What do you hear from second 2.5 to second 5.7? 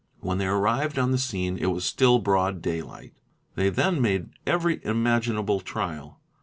day light! They then made every imaginable